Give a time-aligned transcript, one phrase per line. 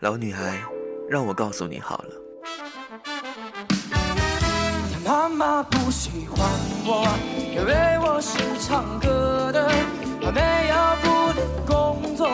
[0.00, 0.60] 老女孩，
[1.08, 2.10] 让我告诉你好了。
[5.02, 6.46] 妈妈不喜欢
[6.84, 7.08] 我，
[7.54, 9.70] 因为我是唱歌的，
[10.20, 12.28] 我没有固定工作，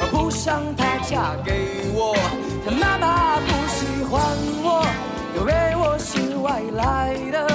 [0.00, 2.16] 我不想她嫁给我。
[2.64, 4.20] 她妈妈不喜欢
[4.64, 4.84] 我，
[5.36, 7.46] 因为我是外来的，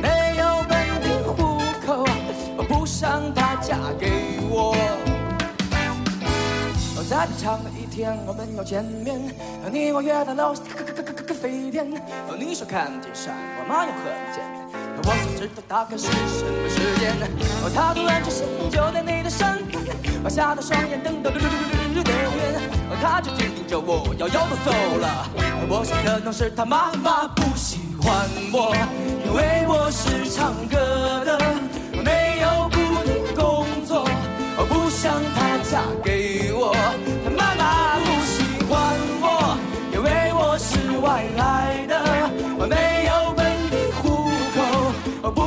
[0.00, 0.72] 没有本
[1.02, 2.06] 地户口，
[2.56, 4.35] 我不想她嫁给我。
[7.08, 9.32] 在平常的一天，我们要见面，
[9.72, 11.88] 你我约在楼下咖咖咖咖咖咖啡店。
[12.36, 14.66] 你说看见山，我妈要和你见面，
[14.98, 17.14] 我想知道大概是什么时间。
[17.72, 19.80] 他突然出现就在你的身边，
[20.24, 22.60] 我吓得双眼瞪得绿绿绿绿的圆，
[23.00, 25.30] 他就紧盯着我，摇摇头走了。
[25.68, 28.74] 我想可能是他妈妈不喜欢我，
[29.24, 31.15] 因为我是唱歌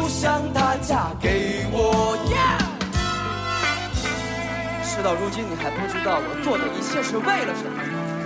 [0.09, 2.57] 想她嫁给我呀。
[4.83, 7.79] 事到如今，你还不知道我做的一切是为了什么？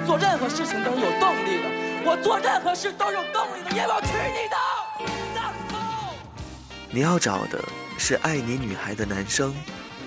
[0.07, 1.69] 做任何事情都是有动力的，
[2.05, 4.55] 我做任何事都有动力的，也要娶你的。
[6.89, 7.63] 你要找的
[7.97, 9.53] 是爱你女孩的男生，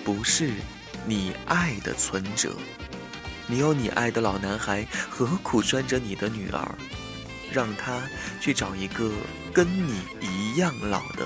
[0.03, 0.51] 不是
[1.05, 2.53] 你爱的存折。
[3.45, 6.67] 你有你爱的老男孩，何苦拴着你的女儿，
[7.51, 8.01] 让他
[8.41, 9.09] 去找一个
[9.53, 11.25] 跟你一样老的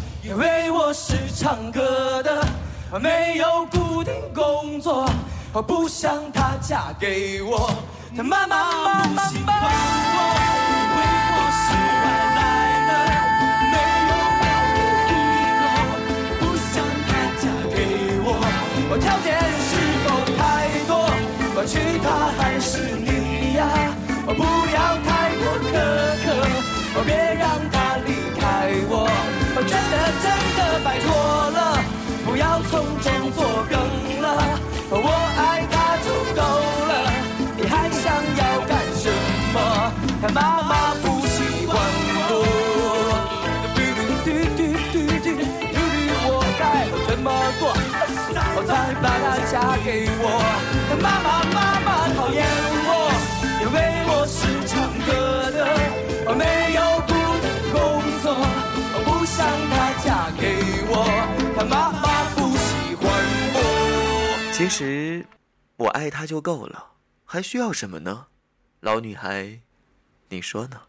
[0.23, 2.45] 因为我是唱歌的，
[2.99, 5.09] 没有固定工作，
[5.51, 7.73] 我不想她嫁给我。
[8.15, 9.55] 她妈妈不喜欢
[10.13, 10.17] 我，
[10.69, 10.99] 因为
[11.33, 11.63] 我是
[12.03, 12.05] 外
[12.37, 12.39] 来
[12.87, 12.91] 的，
[13.71, 13.75] 没
[14.09, 14.77] 有户
[15.59, 15.63] 口，
[16.39, 17.09] 不想她
[17.41, 17.43] 嫁
[17.75, 17.77] 给
[18.23, 18.29] 我。
[18.91, 19.27] 我条件
[32.71, 33.75] 从中作梗
[34.21, 34.25] 了。
[34.89, 34.95] 我
[35.37, 36.41] 爱他就够
[36.89, 36.91] 了。
[37.57, 38.03] 你还想
[38.39, 39.03] 要干什
[39.53, 39.55] 么？
[40.21, 40.71] 他妈妈
[41.03, 41.75] 不喜欢
[42.31, 42.31] 我。
[43.75, 44.59] 嘟嘟嘟嘟
[44.93, 45.27] 嘟嘟
[45.73, 45.77] 嘟，
[46.31, 47.27] 我该怎么
[47.59, 47.61] 做，
[48.55, 48.69] 我才
[49.03, 49.87] 把她嫁给
[50.21, 50.25] 我？
[50.89, 51.27] 他妈妈
[64.61, 65.25] 其实，
[65.75, 66.91] 我爱他就够了。
[67.25, 68.27] 还需要什么呢，
[68.79, 69.59] 老女孩，
[70.29, 70.83] 你说呢？